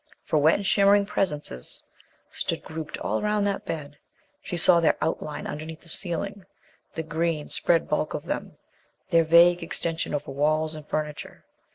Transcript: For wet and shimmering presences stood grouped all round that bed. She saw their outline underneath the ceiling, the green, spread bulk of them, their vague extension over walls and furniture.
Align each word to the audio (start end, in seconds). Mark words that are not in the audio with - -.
For 0.23 0.39
wet 0.39 0.55
and 0.55 0.65
shimmering 0.65 1.05
presences 1.05 1.83
stood 2.31 2.63
grouped 2.63 2.97
all 2.97 3.21
round 3.21 3.45
that 3.45 3.65
bed. 3.67 3.99
She 4.41 4.57
saw 4.57 4.79
their 4.79 4.97
outline 4.99 5.45
underneath 5.45 5.81
the 5.81 5.89
ceiling, 5.89 6.43
the 6.95 7.03
green, 7.03 7.49
spread 7.49 7.87
bulk 7.87 8.15
of 8.15 8.25
them, 8.25 8.57
their 9.11 9.23
vague 9.23 9.61
extension 9.61 10.15
over 10.15 10.31
walls 10.31 10.73
and 10.73 10.87
furniture. 10.87 11.45